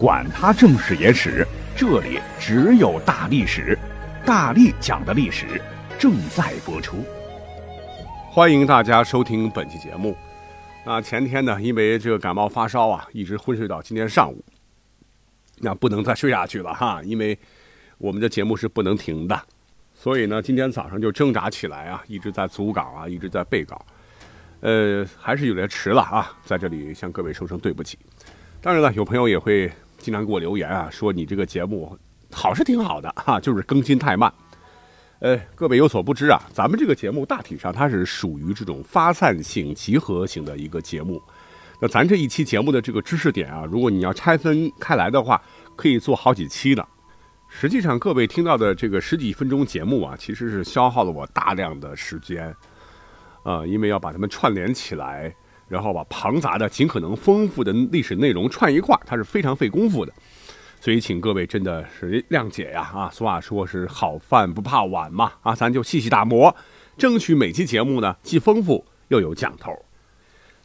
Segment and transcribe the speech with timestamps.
[0.00, 3.78] 管他正史野史，这里只有大历史，
[4.24, 5.60] 大力讲的历史
[5.98, 7.04] 正在播出。
[8.30, 10.16] 欢迎大家收听本期节目。
[10.86, 14.42] 那前天呢，因为这个感冒发烧啊，一直昏睡到今天上午。
[15.58, 17.38] 那不能再睡下去了哈，因为
[17.98, 19.38] 我们的节目是不能停的。
[19.92, 23.84] 所以呢，今天早上就挣扎起来啊，一直在组稿啊，一直在背稿。
[24.60, 27.98] 呃，还是有点迟了啊，在这里向各位说声对不起。
[28.62, 29.70] 当然了，有朋友也会。
[30.00, 31.96] 经常给我留言啊，说你这个节目
[32.32, 34.32] 好是挺好的哈， 就是更新太慢。
[35.20, 41.22] 呃，各位有所不知啊，咱们这个节目大体上它是属于这种发散性、集合型的一个节目。
[41.80, 45.40] 那咱这一期节目的这个知识点啊，如果你要拆分开来的话，
[45.76, 46.82] 可以做好几期呢。
[47.48, 52.54] 实际上，各位听到的这个十几分钟节目啊，其实是消耗了我大量的时间
[53.44, 55.34] 啊，因为要把它们串联起来。
[55.70, 60.12] 然后把庞杂的、尽可能丰富的历史内容串一块它是非常费功夫的，
[60.80, 62.90] 所以请各位真的是谅解呀！
[62.92, 66.54] 啊，俗话说是好饭不怕晚嘛，啊，咱就细细打磨，
[66.98, 69.72] 争取每期节目呢既丰富又有讲头。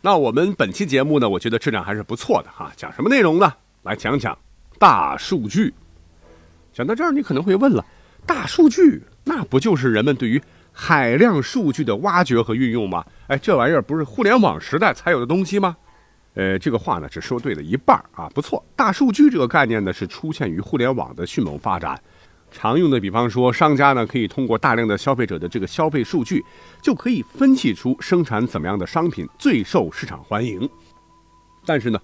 [0.01, 2.71] 那我们本期节目呢，我觉得质量还是不错的哈。
[2.75, 3.53] 讲什么内容呢？
[3.83, 4.35] 来讲讲
[4.79, 5.71] 大数据。
[6.73, 7.85] 讲到这儿，你可能会问了：
[8.25, 10.41] 大数据那不就是人们对于？
[10.77, 13.03] 海量数据的挖掘和运用吗？
[13.27, 15.77] 哎，这玩意儿不是互联网时代才有的东西吗？
[16.33, 18.63] 呃，这个话呢只说对了一半啊，不错。
[18.75, 21.97] 大数据这个概念呢是出现于互联网的迅猛发展，
[22.51, 26.43] 常用的，比方说商家呢可以通过大量的消费者的这个消费数据，
[26.81, 30.69] 就可以分析出生产怎么样的商品最受市场欢迎。
[31.65, 31.97] 但是呢，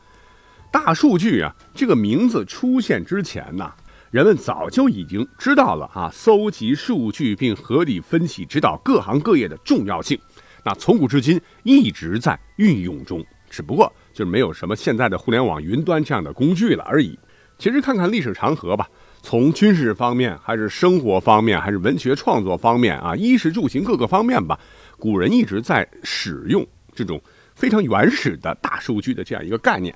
[0.71, 3.69] 大数据啊这个名字出现之前呢。
[4.11, 10.19] 人们早就已经知道了啊，搜集数据并合理分析指导各行各业的重要性。
[10.65, 17.17] 那从古至今一直在运用中，只不过就是没有什么现在的互联网云端这样的工具了而已。
[17.57, 18.85] 其实看看历史长河吧，
[19.21, 24.59] 从军事方面，还是生活方面，还是文学创作方面啊，衣食住行各个方面吧，
[24.99, 27.21] 古人一直在使用这种
[27.55, 29.95] 非常原始的大数据的这样一个概念。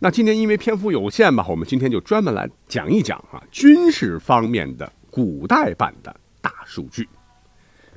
[0.00, 7.08] 那今天因为篇幅有限吧，我们今天就专门来讲一讲啊军事方面的古代版的大数据。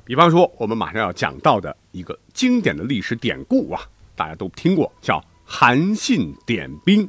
[0.04, 3.80] 比方说，我们马上要讲到的一个经典的历史典故啊，
[4.16, 7.08] 大家都听过，叫韩信点兵。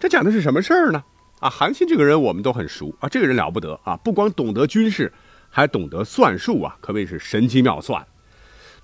[0.00, 1.04] 这讲的是什么事儿呢？
[1.38, 5.12] 啊，韩信这个人我们都很熟啊，这个人了不得啊，不光懂得军事，
[5.48, 8.04] 还懂得算术啊，可谓是神机妙算。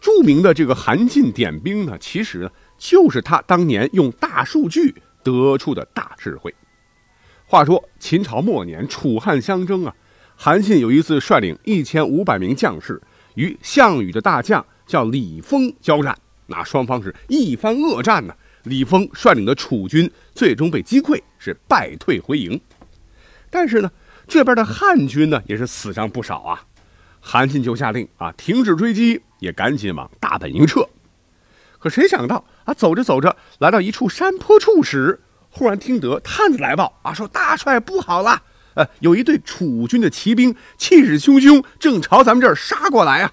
[0.00, 2.48] 著名的这个韩信点兵呢，其实。
[2.84, 6.54] 就是他当年用大数据得出的大智慧。
[7.46, 9.94] 话说秦朝末年，楚汉相争啊，
[10.36, 13.00] 韩信有一次率领一千五百名将士
[13.36, 16.14] 与项羽的大将叫李丰交战，
[16.46, 18.36] 那双方是一番恶战呢。
[18.64, 22.60] 李丰率领的楚军最终被击溃，是败退回营。
[23.48, 23.90] 但是呢，
[24.28, 26.62] 这边的汉军呢也是死伤不少啊。
[27.18, 30.86] 韩信就下令啊，停止追击，也赶紧往大本营撤。
[31.78, 35.20] 可谁想到啊，走着走着，来到一处山坡处时，
[35.50, 38.42] 忽然听得探子来报啊，说大帅不好了，
[38.74, 43.32] 呃，有一队楚军的骑兵气势汹汹，正朝咱们这儿杀过来啊。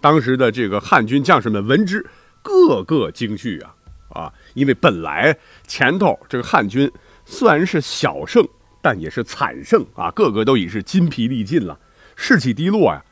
[0.00, 2.06] 当时的这个汉军将士们闻之，
[2.42, 3.74] 个个惊惧啊
[4.10, 6.90] 啊，因为本来前头这个汉军
[7.24, 8.46] 虽然是小胜，
[8.80, 11.76] 但也是惨胜啊，个个都已是筋疲力尽了，
[12.14, 13.02] 士气低落呀。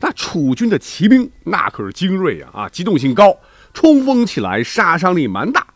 [0.00, 3.38] 那楚军的骑兵那可是精锐呀啊，机动性高。
[3.72, 5.66] 冲锋起来，杀伤力蛮大。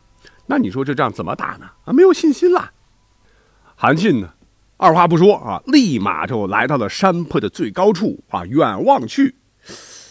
[0.46, 1.66] 那你说这仗怎么打呢？
[1.86, 2.70] 啊，没有信心了。
[3.74, 4.28] 韩信呢，
[4.76, 9.34] 二话不说啊，立马就来到了山坡的最高处啊，远望去，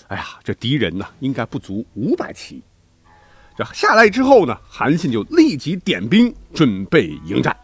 [0.08, 2.64] 哎呀，这敌人呢，应该不足五百骑。
[3.56, 7.56] 这下来之后呢，韩信就立即点兵，准备迎战。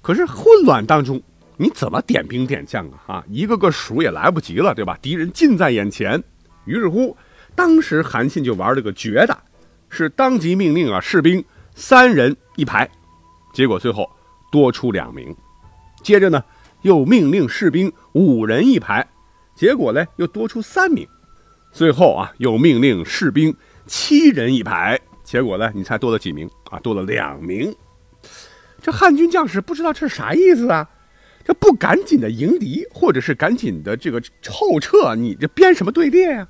[0.00, 1.20] 可是混乱当中，
[1.56, 2.98] 你怎么点兵点将啊？
[3.06, 4.96] 啊，一个个数也来不及了，对吧？
[5.02, 6.22] 敌人近在眼前。
[6.66, 7.16] 于是乎。
[7.58, 9.36] 当时韩信就玩了个绝的，
[9.88, 12.88] 是当即命令啊士兵三人一排，
[13.52, 14.08] 结果最后
[14.52, 15.34] 多出两名，
[16.00, 16.40] 接着呢
[16.82, 19.04] 又命令士兵五人一排，
[19.56, 21.04] 结果呢又多出三名，
[21.72, 23.52] 最后啊又命令士兵
[23.88, 26.78] 七人一排，结果呢你猜多了几名啊？
[26.78, 27.74] 多了两名。
[28.80, 30.88] 这汉军将士不知道这是啥意思啊？
[31.44, 36.46] 这不赶紧的迎敌，或者是赶紧的这个后撤，你这编什么队列呀？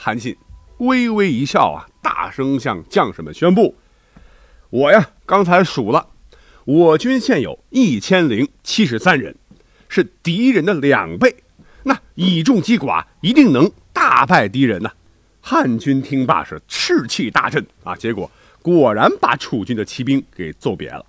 [0.00, 0.36] 韩信
[0.78, 3.74] 微微一笑啊，大声向将士们宣布
[4.70, 6.06] ：“我呀，刚才数了，
[6.64, 9.34] 我军现有一千零七十三人，
[9.88, 11.34] 是敌人的两倍。
[11.82, 14.92] 那以众击寡，一定能大败敌人呐！”
[15.42, 18.30] 汉军听罢是士气大振啊，结果
[18.62, 21.04] 果然把楚军的骑兵给揍瘪了。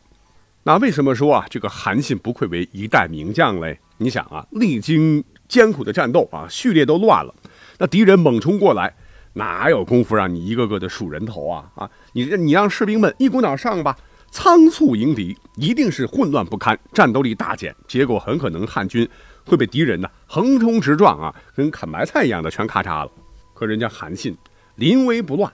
[0.63, 3.79] 那为什么说啊，这个韩信不愧为一代名将嘞？
[3.97, 7.35] 你想啊，历经艰苦的战斗啊，序列都乱了，
[7.79, 8.93] 那敌人猛冲过来，
[9.33, 11.71] 哪有功夫让你一个个的数人头啊？
[11.75, 13.97] 啊，你你让士兵们一股脑上吧，
[14.31, 19.07] 仓促迎敌，一定是混乱不堪，战斗力大减，结果很可能汉军
[19.45, 23.11] 会被敌人呢横冲直撞啊，跟砍白菜一样的全咔嚓了。
[23.53, 24.37] 可人家韩信
[24.75, 25.51] 临危不乱。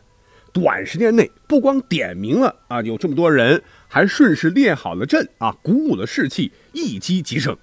[0.51, 7.55] 短时间内不光点名了啊，有这么多人，还顺势列好了阵啊，鼓舞了士气，一击即胜。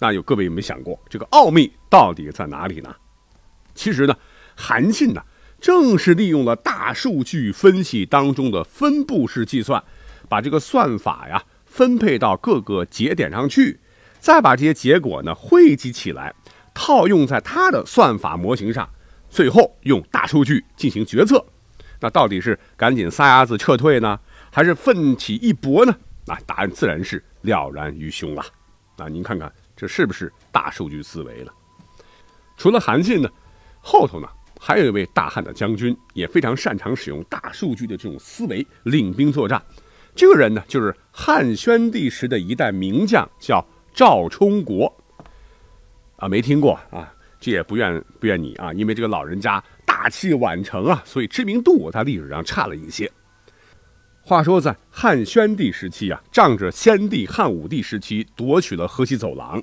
[0.00, 2.92] 那有各位有没有想过，这个奥秘到底在哪里呢？
[3.80, 4.14] 其实呢，
[4.54, 5.22] 韩信呢，
[5.58, 9.82] 正是利用了大数据分析当中的分布式计算，
[10.28, 13.80] 把这个算法呀分配到各个节点上去，
[14.18, 16.34] 再把这些结果呢汇集起来，
[16.74, 18.86] 套用在他的算法模型上，
[19.30, 21.42] 最后用大数据进行决策。
[22.00, 24.20] 那到底是赶紧撒丫子撤退呢，
[24.52, 25.96] 还是奋起一搏呢？
[26.26, 28.44] 啊，答案自然是了然于胸啊！
[28.98, 31.54] 那，您看看这是不是大数据思维了？
[32.58, 33.30] 除了韩信呢，
[33.80, 34.28] 后头呢
[34.58, 39.62] 还有一位大汉的将军，也非常擅长使用大数据的这种思维领兵作战。
[40.14, 44.92] 这个人呢，就是汉宣帝时的一代名将，叫赵充国。
[46.16, 47.12] 啊，没听过啊？
[47.40, 49.62] 这也不怨不怨你啊，因为这个老人家。
[50.02, 53.10] 大器晚成啊，所以知名度在历史上差了一些。
[54.22, 59.62] 话说，在汉宣帝时期啊，仗着先帝汉武帝时期夺取了河西走廊，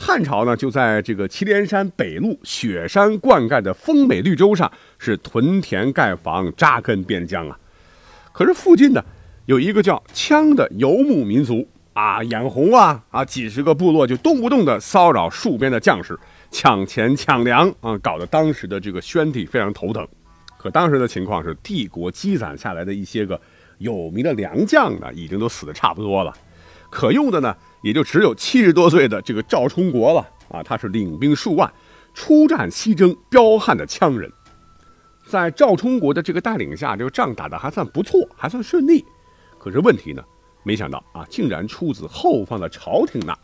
[0.00, 7.58] 汉朝呢就在这个祁连山北麓雪山灌溉的丰美绿洲上是屯田盖房扎根边疆啊。
[8.32, 9.04] 可是附近呢
[9.46, 16.16] 有一个叫羌的游牧民族啊，眼红啊啊，几十个部落就动不动的骚扰戍边的将士。
[16.48, 20.06] 抢钱抢粮啊，搞得当时的这个宣帝非常头疼。
[20.56, 23.38] 可当时的情况是，帝国积攒下来的一些个
[23.78, 26.32] 有名的良将呢，已经都死的差不多了，
[26.88, 30.62] 可用的呢，也就只有七十多岁的这个赵充国了啊。
[30.62, 31.72] 他是领兵数万，
[32.14, 34.30] 出战西征，彪悍的羌人。
[35.26, 39.04] 在赵充国的这个带领下，这个仗打得还算不错，还算顺利。
[39.58, 40.24] 可是问题呢，
[40.62, 43.36] 没想到啊，竟然出自后方的朝廷那，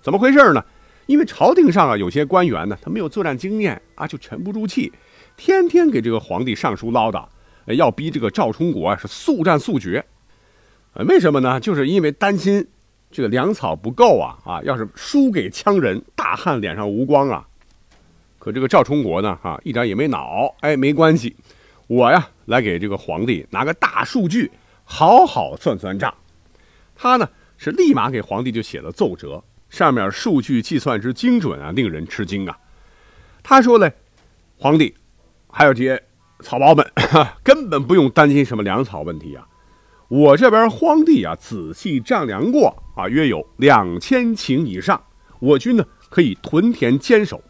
[0.00, 0.64] 怎么回事呢？
[1.06, 4.92] 因为朝廷上啊，有些官员呢，他没有作战经验啊，就沉不住气，
[5.36, 7.26] 天天给这个皇帝上书唠叨，
[7.66, 10.04] 要逼这个赵充国啊是速战速决。
[10.92, 11.58] 呃，为什么呢？
[11.58, 12.66] 就是因为担心
[13.14, 17.46] 这个粮草不够啊啊，要是输给羌人，大汉脸上无光啊。
[18.40, 21.36] 可这个赵充国呢，哈，一点也没恼，哎，没关系，
[21.86, 24.50] 我呀来给这个皇帝拿个大数据，
[24.82, 26.12] 好好算算账。
[26.96, 29.40] 他呢是立马给皇帝就写了奏折。
[29.70, 32.58] 上面数据计算之精准啊，令人吃惊啊！
[33.44, 33.92] 他说嘞，
[34.58, 34.92] 皇帝，
[35.48, 36.02] 还有这些
[36.40, 36.84] 草包们，
[37.44, 39.46] 根本不用担心什么粮草问题啊！
[40.08, 45.02] 我这边荒地啊，仔细丈量过啊，约有两千顷以上，
[45.40, 47.42] 我军呢可以屯田坚守，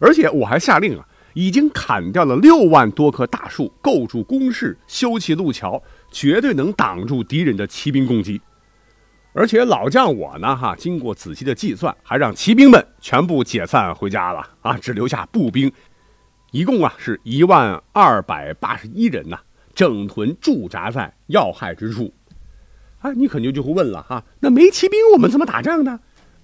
[0.00, 8.40] 而且我还下令啊，已经砍掉了六万多棵大树，构筑工事，修起路桥，绝对能挡住敌人的骑兵攻击。
[9.34, 15.72] 而且老将我呢，哈，经过仔细的计算，还让骑兵们全部解散回家了啊，只留下步兵，
[16.50, 19.38] 一共啊是一万二百八十一人呐，
[19.74, 22.12] 整屯驻扎在要害之处。
[23.02, 26.00] 哎，你肯定就会问了哈，那没骑兵我们怎么打仗呢？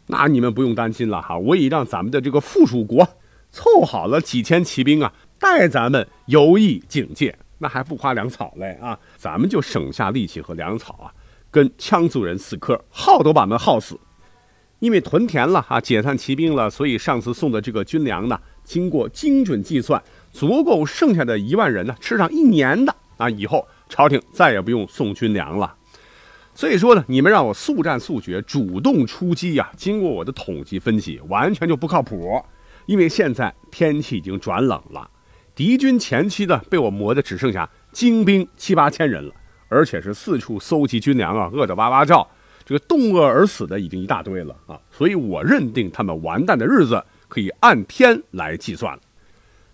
[0.09, 3.09] 那你们不用担心了哈，我已让咱们的这个附属国
[3.50, 11.15] 凑好了几千骑兵啊，带咱们游弋警戒，那还不花粮草嘞啊，咱们就省下力气和粮草啊。
[11.50, 13.99] 跟羌族人死磕，耗都把他们耗死。
[14.81, 23.31] 因为屯田了啊，解散骑兵了，所以上次送的这个军粮呢，经过精准计算，足够剩下的一万人呢吃上一年的啊。
[23.31, 25.75] 以后朝廷再也不用送军粮了。
[26.59, 32.45] 所以说呢，你们让我速战速决，主动出击呀，经过我的统计分析，完全就不靠谱。
[32.87, 35.09] 因为现在天气已经转冷了，
[35.55, 39.33] 敌军前期呢被我磨的只剩下精兵七八千人了。
[39.69, 42.29] 而且是四处搜集军粮啊，饿得哇哇叫，
[42.65, 44.81] 这个冻饿而死的已经一大堆了啊！
[44.91, 49.00] 所以我认定他们完蛋的日子可以按天来计算了。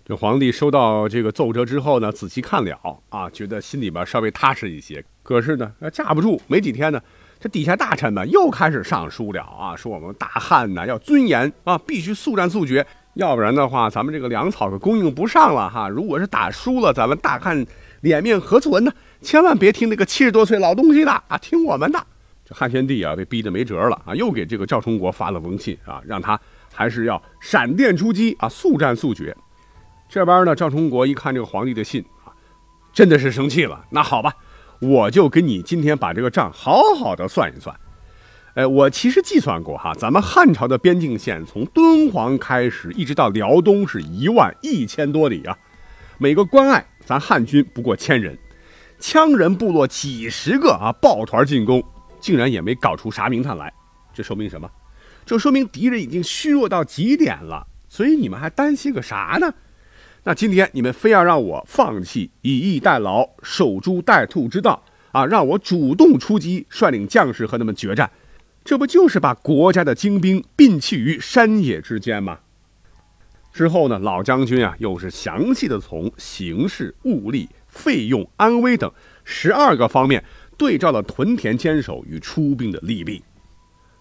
[0.07, 5.03] 这皇帝收到这个奏折之后呢，仔细看了啊，觉得心里边稍微踏实一些。
[5.23, 7.01] 可是呢，架不住没几天呢，
[7.39, 12.85] 这底下大臣们又开始上书了啊，说我们大汉呢要尊严啊，必须速战速决，
[13.15, 15.89] 要不然的话，咱们这个粮草可供应不上了哈。
[15.89, 17.65] 如果是打输了，咱们大汉
[18.01, 18.93] 脸面何存呢？
[19.23, 21.99] 千万别听那个七十多岁老东西的啊，听我们的。
[22.45, 26.39] 这汉宣帝啊，被逼得没辙了啊，又给这个赵充国发了封信啊，让他
[26.71, 29.35] 还是要闪电出击啊，速战速决。
[30.07, 32.31] 这边呢，赵充国一看这个皇帝的信啊，
[32.93, 33.85] 真的是生气了。
[33.89, 34.33] 那好吧，
[34.79, 37.75] 我就跟你今天把这个账好好的算一算。
[38.53, 45.57] 哎，我其实计算过哈，咱们汉朝的边境线从敦煌开始，一直到辽东是一万一千多里啊。
[46.17, 48.37] 每个关隘，咱汉军不过千人，
[49.01, 51.83] 羌人部落几十个啊，抱团进攻，
[52.21, 53.73] 竟然也没搞出啥名堂来。
[54.13, 54.69] 这说明什么？
[55.25, 57.67] 这说明敌人已经虚弱到极点了。
[57.89, 59.53] 所以你们还担心个啥呢？
[60.27, 68.09] 那今天你们非要让我放弃以逸待劳、守株待兔之道啊，让我主动出击，率领将士和他们决战。
[68.63, 72.39] 这不就是把国家的精兵摒弃于山野之间吗？
[73.53, 78.91] 之后呢，老将军啊，又是详细的从形势、物力、费用、安危等
[79.23, 80.23] 十二个方面
[80.57, 83.23] 对照了屯田坚守与出兵的利弊。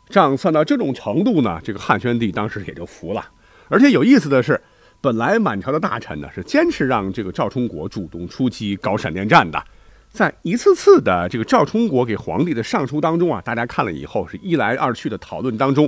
[0.09, 3.29] 账算到这种程度呢，这个汉宣帝当时也就服了。
[3.69, 4.59] 而且有意思的是，
[5.05, 9.63] 本来满朝的大臣呢是坚持让这个赵充国主动出击搞闪电战的。
[10.09, 15.87] 在一次次的这个赵充国给皇帝的上书当中啊，大家看了以后是一来二去的讨论当中，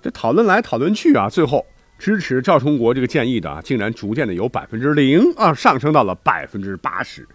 [0.00, 1.62] 这讨论来讨论去啊，最后
[1.98, 7.28] 支持赵充国这个建议的啊，竟然逐渐的由百分之零啊上升到了百分之八十，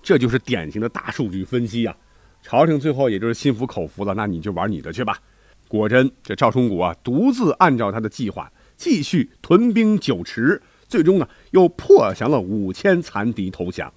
[0.00, 1.96] 这就是典型的大数据分析啊。
[2.40, 5.18] 朝廷最后也就是心服口服了，那你就玩你的去吧。
[5.66, 13.92] 果真，这赵充国啊，独自按照他的计划继续屯兵九池，最终呢又破降了五千残敌投降。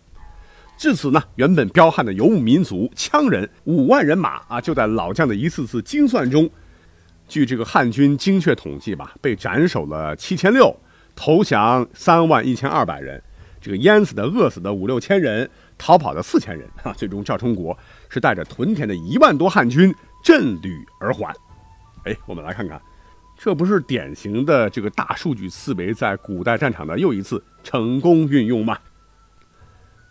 [0.78, 6.50] 至此呢，原本彪悍的游牧民族羌人五万人马啊，就在老将的一次次精算中，
[7.28, 10.76] 据这个汉军精确统计吧，被斩首了七千六，
[11.16, 13.22] 投降三万一千二百人，
[13.62, 15.48] 这个淹死的、饿死的五六千人，
[15.78, 16.92] 逃跑的四千人啊。
[16.94, 17.78] 最终赵充国
[18.10, 21.32] 是带着屯田的一万多汉军振旅而还。
[22.06, 22.82] 哎，我们来看看，
[23.44, 28.78] 这不是典型的这个大数据思维在古代战场的又一次成功运用吗？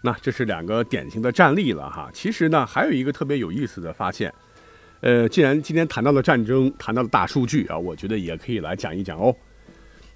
[0.02, 2.10] 那这是两个典型的战例了哈。
[2.12, 4.34] 其实呢，还有一个特别有意思的发现，
[5.00, 9.32] 呃，既然今天谈到了战争，谈到了大数据啊，我觉得也可以来讲一讲哦。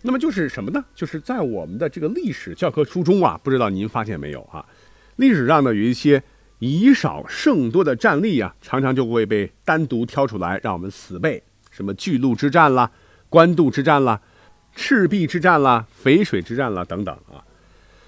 [0.03, 0.85] 那么就是什么呢？
[0.93, 4.67] 就是在我们的这个历史教科书中啊，不知道您发现没有啊？
[5.15, 6.21] 历史上呢有一些
[6.59, 11.41] 以少胜多的战例啊，常常就会被单独挑出来让我们死背，
[11.71, 12.91] 什么巨鹿之战啦、
[13.35, 14.21] 官渡之战啦、
[14.77, 17.43] 赤壁之战啦、淝水之战啦等等啊。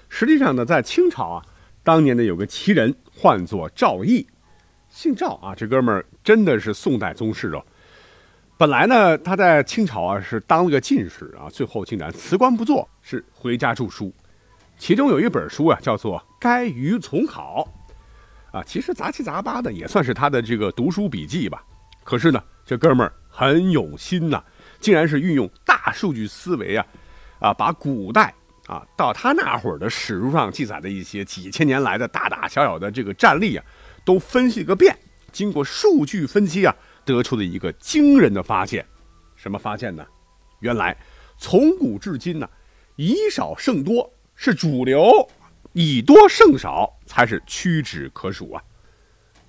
[0.07, 1.45] 实际上呢，在清朝啊。
[1.83, 4.25] 当年呢，有个奇人，唤作赵翼，
[4.87, 5.53] 姓赵啊。
[5.53, 7.61] 这哥们儿真的是宋代宗室哦。
[8.57, 14.13] 本来呢，他在清朝啊是当了个进士啊，最后竟然辞官不做，是回家著书。
[14.77, 17.67] 其中有一本书啊，叫做《该于从考》
[18.57, 21.61] 啊，其实杂七杂八的，也算是他的这个读书笔记吧。
[22.05, 24.41] 可是呢，这哥们儿很有心呐，
[24.79, 26.85] 竟然是运用大数据思维啊，
[27.39, 28.33] 啊，把古代。
[28.67, 33.63] 啊，到他那会儿的史书上记载的一些几千年来的大大小小的这个战例啊，
[34.03, 34.93] 都分析个遍。
[35.31, 38.85] 经过数据分析啊，得出了一个惊人的发现。
[39.37, 40.05] 什么发现呢？
[40.59, 40.97] 原来
[41.37, 42.49] 从古至今呢，
[42.97, 45.25] 以少胜多是主流，
[45.71, 48.61] 以多胜少才是屈指可数啊。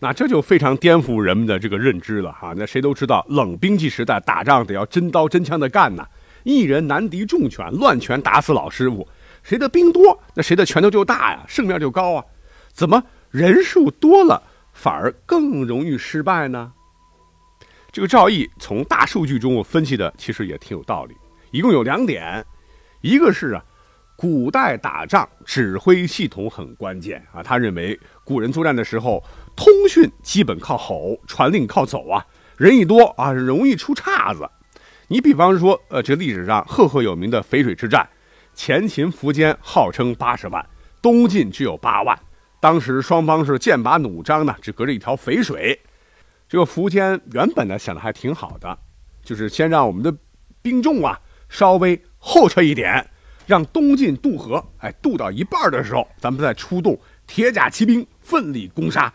[0.00, 2.54] 那这就非常颠覆人们的这个认知了哈。
[2.56, 6.06] 那谁都知道，冷兵器时代打仗得要真刀真枪的干呐。
[6.44, 9.06] 一人难敌众拳，乱拳打死老师傅。
[9.42, 12.24] 谁的兵多，那谁的拳头就大呀，胜面就高啊。
[12.72, 16.72] 怎么人数多了反而更容易失败呢？
[17.90, 21.14] 这个赵毅从大数据中分析的其实也挺有道理。
[21.50, 22.44] 一共有两点，
[23.00, 23.64] 一个是啊，
[24.16, 27.42] 古代打仗指挥系统很关键啊。
[27.42, 29.22] 他认为古人作战的时候，
[29.58, 32.24] 通讯基本靠吼，传令靠走啊。
[32.56, 34.48] 人一多啊，容易出岔子。
[35.08, 38.08] 你比方说，呃，这历史上赫赫有名的淝水之战，
[38.54, 40.64] 前秦苻坚号称八十万，
[41.02, 42.16] 东晋只有八万，
[42.60, 45.76] 当时双方是剑拔弩张呢，只隔着一条淝水。
[46.48, 48.78] 这个苻坚原本呢想的还挺好的，
[49.24, 50.14] 就是先让我们的
[50.62, 53.04] 兵众啊稍微后撤一点，
[53.44, 56.96] 让东晋渡河，哎，渡到一半的时候，咱们再出动
[57.26, 59.12] 铁甲骑兵奋力攻杀，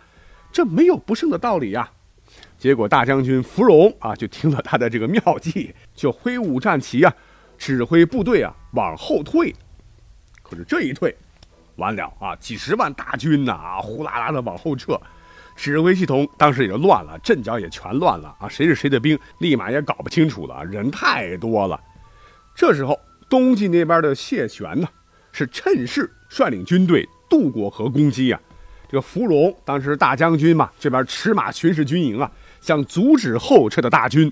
[0.54, 1.90] 这没有不胜的道理呀。
[2.58, 7.14] 结果大将军芙蓉啊，就听了他的这个妙计，就挥舞战旗啊，
[7.58, 9.54] 指挥部队啊往后退。
[10.42, 11.14] 可是这一退，
[11.76, 14.98] 完了啊，几十万大军呐啊，呼啦啦的往后撤，
[15.56, 21.80] 指挥系统当时也就乱了，阵脚也全乱了啊，谁是谁的兵，立马也搞不清楚了，人太多了。
[22.56, 24.88] 这时候，东晋那边的谢玄呢，
[25.32, 28.40] 是趁势率领军队渡过河攻击啊。
[28.94, 32.32] 这个芙蓉当时大将军嘛，这边驰马巡视军营啊。
[32.62, 34.32] 想阻止后撤的大军，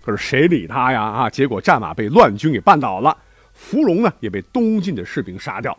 [0.00, 1.02] 可是谁理他呀？
[1.02, 1.28] 啊！
[1.28, 3.18] 结果战马被乱军给绊倒了，
[3.52, 5.76] 芙蓉呢也被东晋的士兵杀掉。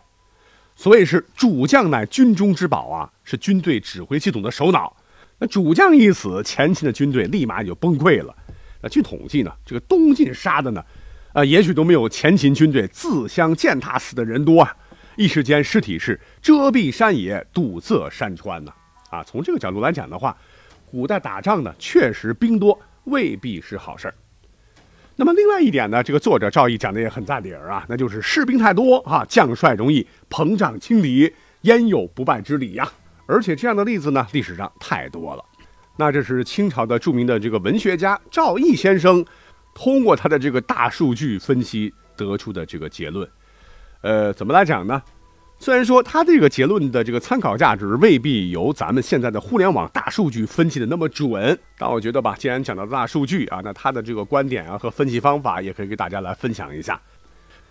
[0.76, 4.94] 所谓是主将乃军中之宝啊，是军队指挥系统的首脑。
[5.38, 8.36] 那主将一死，前秦的军队立马也就崩溃了。
[8.82, 10.84] 那据统计呢，这个东晋杀的呢，
[11.32, 14.76] 啊，也许都没有前秦军队自相践踏死的人多啊。
[15.18, 18.72] 一时间尸体是遮蔽山野，堵塞山川呐。
[19.10, 20.36] 啊，从这个角度来讲的话，
[20.88, 24.14] 古代打仗呢，确实兵多未必是好事儿。
[25.16, 32.88] 那么另外一点呢，这个作者赵毅讲的也很在理儿啊，那就是士兵太多啊，将帅容易膨胀轻敌，焉有不败之理呀？
[33.26, 35.44] 而且这样的例子呢，历史上太多了。
[35.96, 39.26] 那这是清朝的著名的这个文学家赵毅先生，
[39.74, 43.28] 通过他的这个大数据分析得出的这个结论。
[44.02, 45.02] 呃，怎么来讲呢？
[45.60, 57.00] 虽然说他这个结论的这个参考价值未必由咱们现在的互联网大数据分析的那么准，但我觉得吧，既然讲到大数据啊，那他的这个观点啊和分析方法也可以给大家来分享一下。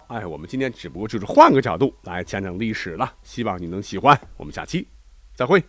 [0.07, 4.19] 哎，我们今天只不过就是换个角度来讲讲历史了，希望你能喜欢。
[4.35, 4.85] 我们下期
[5.33, 5.63] 再会。